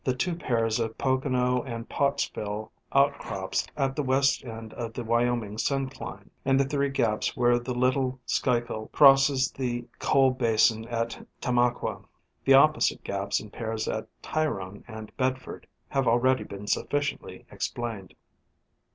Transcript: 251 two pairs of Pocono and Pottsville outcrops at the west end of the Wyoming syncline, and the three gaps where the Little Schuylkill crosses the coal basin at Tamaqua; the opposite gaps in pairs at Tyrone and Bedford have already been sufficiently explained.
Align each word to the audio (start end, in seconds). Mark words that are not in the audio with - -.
251 0.03 0.17
two 0.33 0.43
pairs 0.43 0.79
of 0.79 0.97
Pocono 0.97 1.61
and 1.61 1.87
Pottsville 1.87 2.71
outcrops 2.91 3.67
at 3.77 3.95
the 3.95 4.01
west 4.01 4.43
end 4.43 4.73
of 4.73 4.93
the 4.93 5.03
Wyoming 5.03 5.57
syncline, 5.57 6.31
and 6.43 6.59
the 6.59 6.63
three 6.65 6.89
gaps 6.89 7.37
where 7.37 7.59
the 7.59 7.75
Little 7.75 8.19
Schuylkill 8.25 8.87
crosses 8.91 9.51
the 9.51 9.85
coal 9.99 10.31
basin 10.31 10.87
at 10.87 11.23
Tamaqua; 11.39 12.03
the 12.43 12.55
opposite 12.55 13.03
gaps 13.03 13.39
in 13.39 13.51
pairs 13.51 13.87
at 13.87 14.07
Tyrone 14.23 14.83
and 14.87 15.15
Bedford 15.17 15.67
have 15.89 16.07
already 16.07 16.45
been 16.45 16.65
sufficiently 16.65 17.45
explained. 17.51 18.15